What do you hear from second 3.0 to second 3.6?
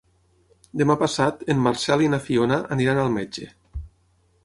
al metge.